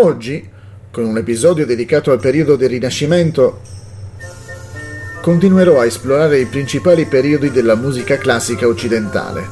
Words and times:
Oggi, 0.00 0.48
con 0.92 1.06
un 1.06 1.16
episodio 1.16 1.66
dedicato 1.66 2.12
al 2.12 2.20
periodo 2.20 2.54
del 2.54 2.68
Rinascimento, 2.68 3.62
continuerò 5.20 5.80
a 5.80 5.86
esplorare 5.86 6.38
i 6.38 6.46
principali 6.46 7.04
periodi 7.06 7.50
della 7.50 7.74
musica 7.74 8.16
classica 8.16 8.68
occidentale. 8.68 9.44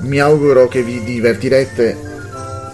Mi 0.00 0.20
auguro 0.20 0.68
che 0.68 0.82
vi 0.82 1.02
divertirete 1.02 1.96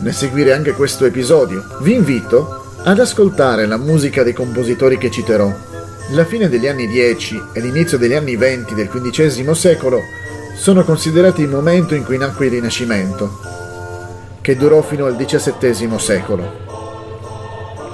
nel 0.00 0.12
seguire 0.12 0.52
anche 0.52 0.72
questo 0.72 1.04
episodio. 1.04 1.62
Vi 1.80 1.94
invito 1.94 2.72
ad 2.82 2.98
ascoltare 2.98 3.66
la 3.66 3.76
musica 3.76 4.24
dei 4.24 4.32
compositori 4.32 4.98
che 4.98 5.12
citerò. 5.12 5.54
La 6.10 6.24
fine 6.24 6.48
degli 6.48 6.66
anni 6.66 6.88
10 6.88 7.40
e 7.52 7.60
l'inizio 7.60 7.98
degli 7.98 8.14
anni 8.14 8.34
20 8.34 8.74
del 8.74 8.88
XV 8.88 9.48
secolo 9.52 10.00
sono 10.56 10.82
considerati 10.82 11.42
il 11.42 11.50
momento 11.50 11.94
in 11.94 12.02
cui 12.02 12.18
nacque 12.18 12.46
il 12.46 12.52
Rinascimento, 12.52 13.63
che 14.44 14.56
durò 14.56 14.82
fino 14.82 15.06
al 15.06 15.16
XVII 15.16 15.98
secolo. 15.98 16.52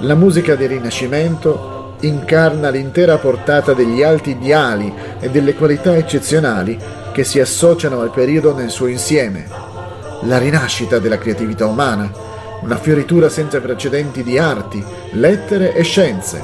La 0.00 0.16
musica 0.16 0.56
del 0.56 0.70
Rinascimento 0.70 1.94
incarna 2.00 2.70
l'intera 2.70 3.18
portata 3.18 3.72
degli 3.72 4.02
alti 4.02 4.30
ideali 4.30 4.92
e 5.20 5.30
delle 5.30 5.54
qualità 5.54 5.94
eccezionali 5.96 6.76
che 7.12 7.22
si 7.22 7.38
associano 7.38 8.00
al 8.00 8.10
periodo 8.10 8.52
nel 8.52 8.70
suo 8.70 8.88
insieme. 8.88 9.46
La 10.22 10.38
rinascita 10.38 10.98
della 10.98 11.18
creatività 11.18 11.66
umana, 11.66 12.10
una 12.62 12.78
fioritura 12.78 13.28
senza 13.28 13.60
precedenti 13.60 14.24
di 14.24 14.36
arti, 14.36 14.84
lettere 15.12 15.72
e 15.72 15.84
scienze, 15.84 16.42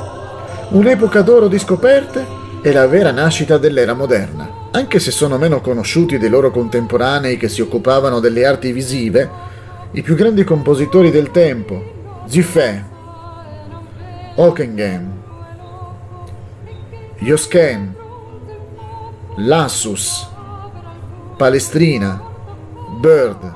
un'epoca 0.68 1.22
d'oro 1.22 1.48
di 1.48 1.58
scoperte 1.58 2.24
e 2.62 2.72
la 2.72 2.86
vera 2.86 3.10
nascita 3.10 3.58
dell'era 3.58 3.94
moderna. 3.94 4.68
Anche 4.70 5.00
se 5.00 5.10
sono 5.10 5.36
meno 5.36 5.60
conosciuti 5.60 6.16
dei 6.16 6.28
loro 6.28 6.52
contemporanei 6.52 7.36
che 7.36 7.48
si 7.48 7.60
occupavano 7.60 8.20
delle 8.20 8.46
arti 8.46 8.70
visive, 8.70 9.54
i 9.96 10.02
più 10.02 10.14
grandi 10.14 10.44
compositori 10.44 11.10
del 11.10 11.30
tempo, 11.30 12.22
Giffé, 12.26 12.84
Hockenheim, 14.34 15.10
Josken, 17.20 17.94
Lassus, 19.36 20.28
Palestrina, 21.38 22.22
Bird 23.00 23.54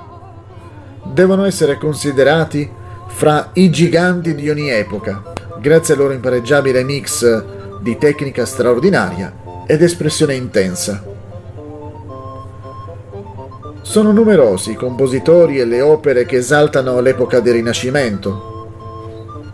devono 1.13 1.45
essere 1.45 1.77
considerati 1.77 2.71
fra 3.09 3.51
i 3.53 3.69
giganti 3.69 4.35
di 4.35 4.49
ogni 4.49 4.71
epoca, 4.71 5.35
grazie 5.61 5.93
al 5.93 6.01
loro 6.01 6.15
impareggiabile 6.15 6.83
mix 6.85 7.45
di 7.83 7.99
tecnica 7.99 8.47
straordinaria 8.47 9.65
ed 9.67 9.83
espressione 9.83 10.37
intensa. 10.37 11.10
Sono 13.91 14.13
numerosi 14.13 14.71
i 14.71 14.75
compositori 14.77 15.59
e 15.59 15.65
le 15.65 15.81
opere 15.81 16.25
che 16.25 16.37
esaltano 16.37 17.01
l'epoca 17.01 17.41
del 17.41 17.55
Rinascimento. 17.55 18.69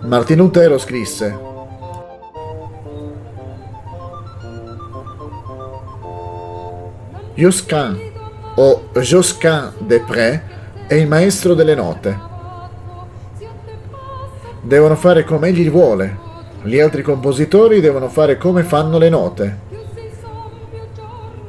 Martin 0.02 0.36
Lutero 0.36 0.76
scrisse 0.76 1.38
Josquin 7.32 7.98
o 8.56 8.82
Josquin 9.00 9.72
des 9.78 10.02
Prés 10.02 10.40
è 10.86 10.92
il 10.92 11.08
maestro 11.08 11.54
delle 11.54 11.74
note. 11.74 12.18
Devono 14.60 14.96
fare 14.96 15.24
come 15.24 15.48
egli 15.48 15.70
vuole, 15.70 16.14
gli 16.60 16.78
altri 16.78 17.00
compositori 17.00 17.80
devono 17.80 18.10
fare 18.10 18.36
come 18.36 18.64
fanno 18.64 18.98
le 18.98 19.08
note. 19.08 19.58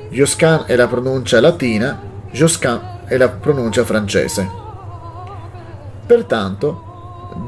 Josquin 0.08 0.64
è 0.68 0.76
la 0.78 0.88
pronuncia 0.88 1.42
latina, 1.42 2.07
Josquin 2.31 2.80
è 3.06 3.17
la 3.17 3.30
pronuncia 3.30 3.83
francese. 3.83 4.47
Pertanto, 6.05 6.88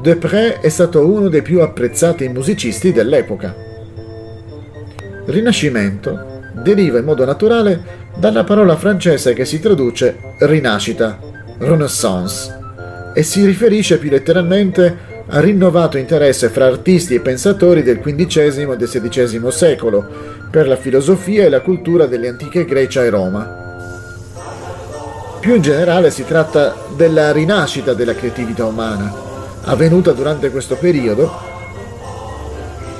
Depré 0.02 0.60
è 0.60 0.68
stato 0.68 1.06
uno 1.06 1.28
dei 1.28 1.42
più 1.42 1.60
apprezzati 1.60 2.28
musicisti 2.28 2.92
dell'epoca. 2.92 3.54
Rinascimento 5.26 6.40
deriva 6.62 6.98
in 6.98 7.04
modo 7.04 7.24
naturale 7.24 8.08
dalla 8.16 8.44
parola 8.44 8.76
francese 8.76 9.32
che 9.32 9.44
si 9.44 9.60
traduce 9.60 10.34
rinascita, 10.38 11.18
renaissance, 11.58 12.58
e 13.14 13.22
si 13.22 13.44
riferisce 13.44 13.98
più 13.98 14.10
letteralmente 14.10 15.08
al 15.26 15.42
rinnovato 15.42 15.96
interesse 15.96 16.48
fra 16.48 16.66
artisti 16.66 17.14
e 17.14 17.20
pensatori 17.20 17.82
del 17.82 18.00
XV 18.00 18.70
e 18.70 18.76
del 18.76 18.88
XVI 18.88 19.50
secolo 19.50 20.06
per 20.50 20.66
la 20.66 20.76
filosofia 20.76 21.44
e 21.44 21.48
la 21.48 21.60
cultura 21.60 22.06
delle 22.06 22.28
antiche 22.28 22.64
Grecia 22.64 23.04
e 23.04 23.10
Roma. 23.10 23.59
Più 25.40 25.54
in 25.54 25.62
generale 25.62 26.10
si 26.10 26.26
tratta 26.26 26.76
della 26.94 27.32
rinascita 27.32 27.94
della 27.94 28.14
creatività 28.14 28.66
umana, 28.66 29.10
avvenuta 29.62 30.12
durante 30.12 30.50
questo 30.50 30.76
periodo 30.76 31.32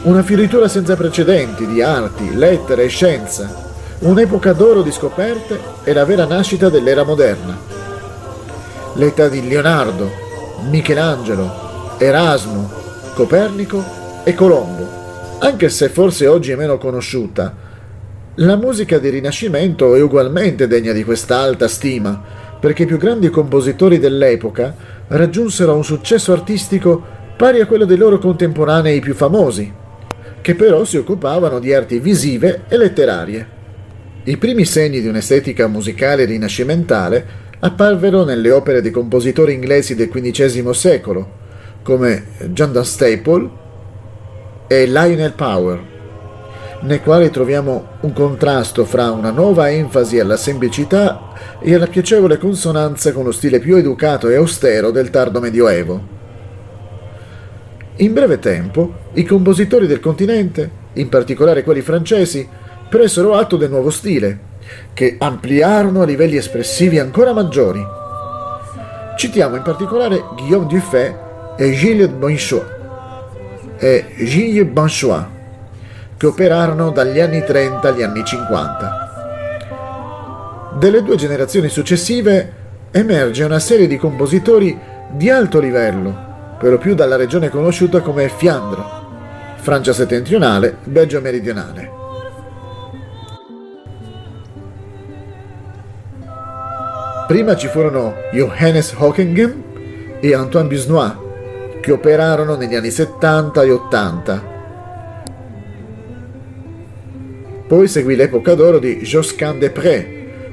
una 0.05 0.23
fioritura 0.23 0.67
senza 0.67 0.97
precedenti 0.97 1.67
di 1.67 1.83
arti, 1.83 2.35
lettere 2.35 2.85
e 2.85 2.89
scienza, 2.89 3.55
un'epoca 3.99 4.55
d'oro 4.55 4.81
di 4.81 4.91
scoperte 4.91 5.61
e 5.85 5.93
la 5.93 6.07
vera 6.07 6.25
nascita 6.25 6.71
dell'era 6.71 7.05
moderna. 7.05 7.59
L'età 8.95 9.29
di 9.29 9.47
Leonardo, 9.47 10.11
Michelangelo, 10.71 11.97
Erasmo, 11.99 12.71
Copernico 13.13 13.85
e 14.25 14.33
Colombo. 14.33 14.89
Anche 15.41 15.69
se 15.69 15.91
forse 15.91 16.27
oggi 16.27 16.53
è 16.53 16.57
meno 16.57 16.79
conosciuta, 16.79 17.53
la 18.41 18.57
musica 18.57 18.99
del 18.99 19.13
Rinascimento 19.13 19.95
è 19.95 20.01
ugualmente 20.01 20.67
degna 20.67 20.93
di 20.93 21.05
questa 21.05 21.41
alta 21.41 21.69
stima, 21.69 22.23
perché 22.59 22.85
i 22.85 22.87
più 22.87 22.97
grandi 22.97 23.29
compositori 23.29 23.99
dell'epoca 23.99 24.75
raggiunsero 25.09 25.75
un 25.75 25.85
successo 25.85 26.33
artistico 26.33 27.03
pari 27.37 27.61
a 27.61 27.67
quello 27.67 27.85
dei 27.85 27.99
loro 27.99 28.19
contemporanei 28.19 29.01
più 29.01 29.15
famosi, 29.15 29.71
che 30.41 30.55
però 30.55 30.85
si 30.85 30.97
occupavano 30.97 31.59
di 31.59 31.75
arti 31.75 31.99
visive 31.99 32.63
e 32.69 32.79
letterarie. 32.79 33.59
I 34.25 34.37
primi 34.39 34.65
segni 34.65 35.03
di 35.03 35.09
un'estetica 35.09 35.67
musicale 35.67 36.25
rinascimentale 36.25 37.49
apparvero 37.59 38.25
nelle 38.25 38.51
opere 38.51 38.81
dei 38.81 38.91
compositori 38.91 39.53
inglesi 39.53 39.95
del 39.95 40.09
XV 40.09 40.71
secolo, 40.71 41.31
come 41.83 42.25
John 42.53 42.73
Dunstable 42.73 43.51
e 44.67 44.87
Lionel 44.87 45.35
Power, 45.35 45.90
nei 46.83 47.01
quali 47.01 47.31
troviamo 47.31 47.87
un 48.01 48.13
contrasto 48.13 48.85
fra 48.85 49.11
una 49.11 49.31
nuova 49.31 49.71
enfasi 49.71 50.19
alla 50.19 50.37
semplicità 50.37 51.33
e 51.61 51.75
alla 51.75 51.87
piacevole 51.87 52.39
consonanza 52.39 53.13
con 53.13 53.25
lo 53.25 53.33
stile 53.33 53.59
più 53.59 53.77
educato 53.77 54.29
e 54.29 54.37
austero 54.37 54.91
del 54.91 55.11
tardo 55.11 55.41
medioevo. 55.41 56.19
In 57.97 58.15
breve 58.15 58.39
tempo, 58.39 58.95
i 59.13 59.25
compositori 59.25 59.87
del 59.87 60.01
continente, 60.01 60.71
in 60.95 61.11
particolare 61.11 61.63
quelli 61.63 61.83
francesi, 61.83 62.49
presero 62.89 63.35
atto 63.35 63.59
del 63.59 63.69
nuovo 63.69 63.91
stile, 63.91 64.49
che 64.95 65.17
ampliarono 65.19 66.01
a 66.01 66.07
livelli 66.07 66.37
espressivi 66.37 66.99
ancora 66.99 67.35
maggiori. 67.35 67.85
Citiamo 69.19 69.57
in 69.57 69.63
particolare 69.63 70.25
Guillaume 70.35 70.67
Dufay 70.67 71.15
e 71.59 71.73
Gilles 71.73 72.09
Bonchois, 72.09 72.65
e 73.77 74.07
Gilles 74.17 74.65
Bonchois, 74.65 75.25
che 76.21 76.27
operarono 76.27 76.91
dagli 76.91 77.19
anni 77.19 77.43
30 77.43 77.89
agli 77.89 78.03
anni 78.03 78.23
50. 78.23 80.75
Delle 80.79 81.03
due 81.03 81.17
generazioni 81.17 81.71
successive 81.71 82.53
emerge 82.91 83.43
una 83.43 83.59
serie 83.59 83.87
di 83.87 83.97
compositori 83.97 84.79
di 85.13 85.31
alto 85.31 85.61
livello, 85.61 86.15
per 86.59 86.73
lo 86.73 86.77
più 86.77 86.95
dalla 86.95 87.17
regione 87.17 87.49
conosciuta 87.49 88.03
come 88.03 88.29
Fiandre, 88.29 88.83
Francia 89.61 89.95
settentrionale, 89.95 90.77
Belgio 90.85 91.23
meridionale. 91.23 91.91
Prima 97.29 97.57
ci 97.57 97.69
furono 97.69 98.13
Johannes 98.31 98.95
Hockenheim 98.95 99.63
e 100.21 100.35
Antoine 100.35 100.69
Busnois, 100.69 101.15
che 101.81 101.93
operarono 101.93 102.57
negli 102.57 102.75
anni 102.75 102.91
70 102.91 103.63
e 103.63 103.71
80. 103.71 104.59
Poi 107.71 107.87
seguì 107.87 108.17
l'epoca 108.17 108.55
d'oro 108.55 108.81
di 108.81 108.97
Josquin 108.97 109.57
des 109.57 109.71
Prés, 109.71 110.05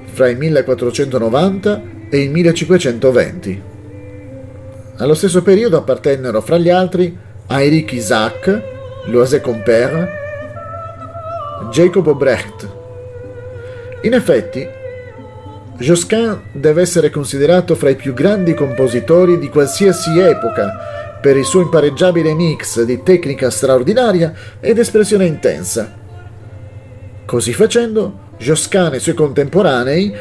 fra 0.04 0.30
il 0.30 0.38
1490 0.38 1.82
e 2.12 2.22
il 2.22 2.30
1520. 2.30 3.62
Allo 4.98 5.16
stesso 5.16 5.42
periodo 5.42 5.78
appartennero 5.78 6.40
fra 6.42 6.60
gli 6.60 6.70
altri 6.70 7.18
Henrik 7.48 7.94
Isaac, 7.94 8.62
Loise 9.06 9.42
Compère, 9.42 10.12
Jacob 11.72 12.16
Brecht. 12.16 12.70
In 14.04 14.14
effetti, 14.14 14.64
Josquin 15.80 16.40
deve 16.52 16.82
essere 16.82 17.10
considerato 17.10 17.74
fra 17.74 17.90
i 17.90 17.96
più 17.96 18.14
grandi 18.14 18.54
compositori 18.54 19.40
di 19.40 19.50
qualsiasi 19.50 20.20
epoca 20.20 21.18
per 21.20 21.36
il 21.36 21.46
suo 21.46 21.62
impareggiabile 21.62 22.36
mix 22.36 22.84
di 22.84 23.02
tecnica 23.02 23.50
straordinaria 23.50 24.32
ed 24.60 24.78
espressione 24.78 25.26
intensa. 25.26 26.06
Così 27.28 27.54
facendo, 27.54 28.34
Josquin 28.40 28.94
e 28.94 28.98
i 28.98 29.00
suoi 29.00 29.14
contemporanei 29.14 30.12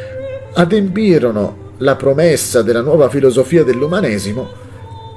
adempirono 0.53 1.73
la 1.79 1.97
promessa 1.97 2.61
della 2.61 2.83
nuova 2.83 3.09
filosofia 3.09 3.65
dell'umanesimo 3.65 4.65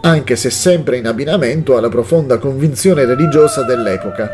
anche 0.01 0.35
se 0.35 0.49
sempre 0.49 0.97
in 0.97 1.07
abbinamento 1.07 1.75
alla 1.75 1.89
profonda 1.89 2.37
convinzione 2.37 3.05
religiosa 3.05 3.63
dell'epoca. 3.63 4.31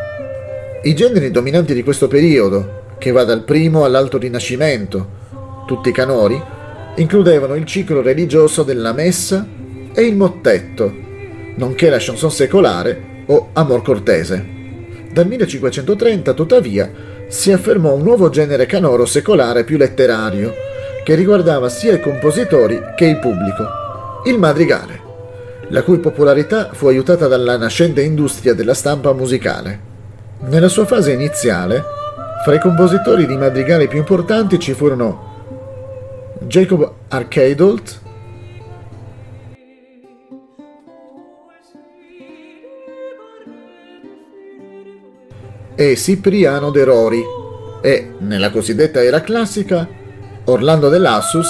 I 0.82 0.94
generi 0.94 1.30
dominanti 1.30 1.74
di 1.74 1.82
questo 1.82 2.06
periodo, 2.06 2.84
che 2.98 3.10
va 3.10 3.24
dal 3.24 3.42
primo 3.42 3.84
all'alto 3.84 4.18
rinascimento, 4.18 5.64
tutti 5.66 5.90
canori, 5.90 6.40
includevano 6.96 7.56
il 7.56 7.64
ciclo 7.64 8.00
religioso 8.00 8.62
della 8.62 8.92
messa 8.92 9.46
e 9.92 10.02
il 10.02 10.16
mottetto, 10.16 10.94
nonché 11.56 11.90
la 11.90 11.98
chanson 11.98 12.30
secolare 12.30 13.24
o 13.26 13.48
amor 13.52 13.82
cortese. 13.82 14.54
Dal 15.10 15.26
1530, 15.26 16.32
tuttavia, 16.32 16.90
si 17.28 17.52
affermò 17.52 17.94
un 17.94 18.02
nuovo 18.02 18.28
genere 18.28 18.66
canoro 18.66 19.04
secolare 19.04 19.64
più 19.64 19.76
letterario, 19.76 20.54
che 21.04 21.14
riguardava 21.14 21.68
sia 21.68 21.94
i 21.94 22.00
compositori 22.00 22.80
che 22.96 23.06
il 23.06 23.18
pubblico, 23.18 24.22
il 24.24 24.38
madrigale, 24.38 25.00
la 25.68 25.82
cui 25.82 25.98
popolarità 25.98 26.70
fu 26.72 26.88
aiutata 26.88 27.26
dalla 27.28 27.56
nascente 27.56 28.02
industria 28.02 28.54
della 28.54 28.74
stampa 28.74 29.12
musicale. 29.12 29.94
Nella 30.48 30.68
sua 30.68 30.84
fase 30.84 31.12
iniziale, 31.12 31.82
fra 32.44 32.54
i 32.54 32.60
compositori 32.60 33.26
di 33.26 33.36
madrigali 33.36 33.88
più 33.88 33.98
importanti 33.98 34.58
ci 34.58 34.72
furono 34.72 35.34
Jacob 36.40 36.92
Arcadult, 37.08 38.00
e 45.76 45.94
Cipriano 45.94 46.70
de 46.70 46.84
Rori 46.84 47.22
e, 47.82 48.12
nella 48.20 48.50
cosiddetta 48.50 49.02
era 49.02 49.20
classica, 49.20 49.86
Orlando 50.44 50.88
de 50.88 50.98
Lassus 50.98 51.48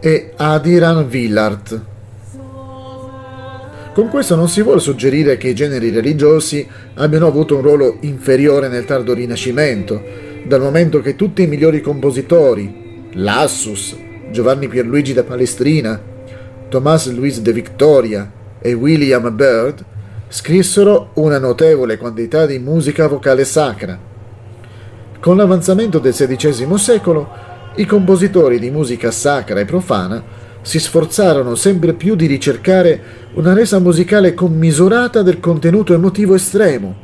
e 0.00 0.32
Adiran 0.36 1.08
Villard. 1.08 1.84
Con 3.92 4.08
questo 4.08 4.36
non 4.36 4.48
si 4.48 4.62
vuole 4.62 4.78
suggerire 4.78 5.36
che 5.36 5.48
i 5.48 5.54
generi 5.54 5.90
religiosi 5.90 6.66
abbiano 6.94 7.26
avuto 7.26 7.56
un 7.56 7.62
ruolo 7.62 7.96
inferiore 8.00 8.68
nel 8.68 8.84
tardo 8.84 9.12
Rinascimento, 9.12 10.00
dal 10.46 10.60
momento 10.60 11.00
che 11.00 11.16
tutti 11.16 11.42
i 11.42 11.46
migliori 11.48 11.80
compositori, 11.80 13.08
Lassus, 13.14 13.96
Giovanni 14.30 14.68
Pierluigi 14.68 15.14
da 15.14 15.24
Palestrina, 15.24 16.00
Tomás 16.68 17.10
Luis 17.10 17.40
de 17.40 17.52
Victoria 17.52 18.35
e 18.66 18.72
William 18.72 19.32
Byrd, 19.32 19.84
scrissero 20.26 21.10
una 21.14 21.38
notevole 21.38 21.96
quantità 21.96 22.46
di 22.46 22.58
musica 22.58 23.06
vocale 23.06 23.44
sacra. 23.44 23.96
Con 25.20 25.36
l'avanzamento 25.36 26.00
del 26.00 26.12
XVI 26.12 26.76
secolo, 26.76 27.28
i 27.76 27.86
compositori 27.86 28.58
di 28.58 28.70
musica 28.70 29.12
sacra 29.12 29.60
e 29.60 29.64
profana 29.64 30.20
si 30.62 30.80
sforzarono 30.80 31.54
sempre 31.54 31.92
più 31.92 32.16
di 32.16 32.26
ricercare 32.26 33.00
una 33.34 33.52
resa 33.52 33.78
musicale 33.78 34.34
commisurata 34.34 35.22
del 35.22 35.38
contenuto 35.38 35.94
emotivo 35.94 36.34
estremo, 36.34 36.96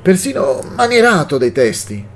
persino 0.00 0.60
manierato 0.76 1.36
dei 1.36 1.50
testi. 1.50 2.06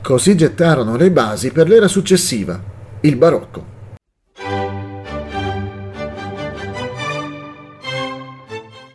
Così 0.00 0.36
gettarono 0.36 0.94
le 0.96 1.10
basi 1.10 1.50
per 1.50 1.66
l'era 1.66 1.88
successiva, 1.88 2.62
il 3.00 3.16
barocco. 3.16 3.74